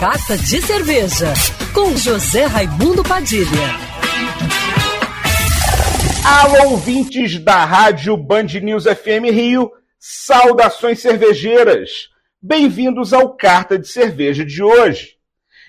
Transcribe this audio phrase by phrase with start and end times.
[0.00, 1.34] Carta de Cerveja,
[1.74, 3.48] com José Raimundo Padilha.
[6.24, 12.10] Alô, ouvintes da Rádio Band News FM Rio, saudações cervejeiras.
[12.40, 15.16] Bem-vindos ao Carta de Cerveja de hoje.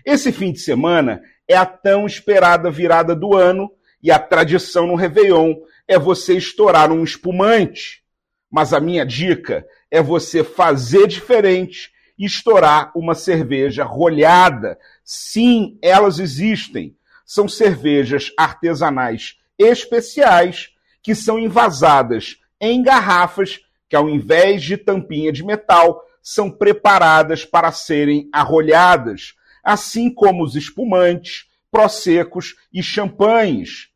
[0.05, 3.68] Esse fim de semana é a tão esperada virada do ano
[4.02, 5.55] e a tradição no Réveillon
[5.88, 8.04] é você estourar um espumante.
[8.52, 11.89] Mas a minha dica é você fazer diferente
[12.25, 14.77] estourar uma cerveja rolhada.
[15.04, 16.96] Sim, elas existem.
[17.25, 20.69] São cervejas artesanais especiais
[21.01, 27.71] que são envasadas em garrafas que, ao invés de tampinha de metal, são preparadas para
[27.71, 33.89] serem arrolhadas, assim como os espumantes, prosecos e champanhes.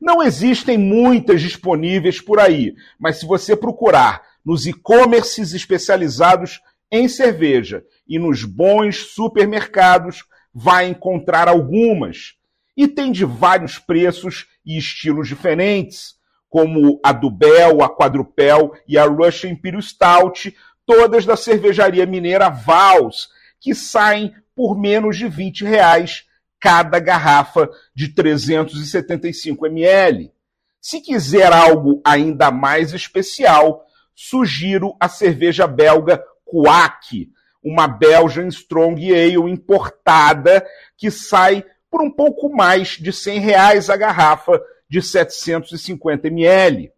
[0.00, 6.60] Não existem muitas disponíveis por aí, mas se você procurar nos e-commerces especializados
[6.90, 12.34] em cerveja e nos bons supermercados, vai encontrar algumas.
[12.76, 16.14] E tem de vários preços e estilos diferentes,
[16.48, 23.28] como a Dubel, a Quadrupel e a Russian Imperial Stout, todas da cervejaria mineira Vals,
[23.60, 26.24] que saem por menos de 20 reais
[26.58, 30.32] cada garrafa de 375 ml.
[30.80, 37.30] Se quiser algo ainda mais especial, sugiro a cerveja belga Quack,
[37.62, 43.96] uma Belgian Strong Ale importada que sai por um pouco mais de 100 reais a
[43.96, 46.90] garrafa de 750 ml.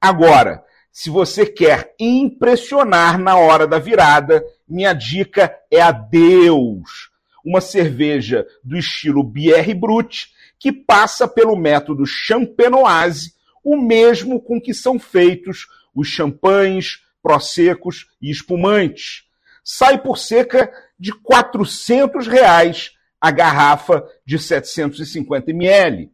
[0.00, 7.10] Agora, se você quer impressionar na hora da virada, minha dica é a Deus,
[7.44, 14.72] uma cerveja do estilo Bière Brut que passa pelo método champenoise, o mesmo com que
[14.72, 19.24] são feitos os champanhes, prosecos e espumantes.
[19.64, 26.12] Sai por cerca de 400 reais a garrafa de 750 ml.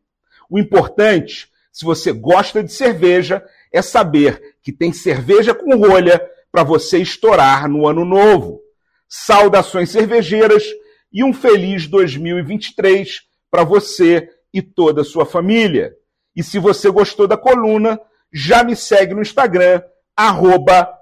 [0.49, 6.19] O importante, se você gosta de cerveja, é saber que tem cerveja com rolha
[6.51, 8.63] para você estourar no ano novo.
[9.07, 10.65] Saudações cervejeiras
[11.13, 15.95] e um feliz 2023 para você e toda a sua família.
[16.35, 18.01] E se você gostou da coluna,
[18.33, 19.83] já me segue no Instagram,
[20.17, 21.02] arroba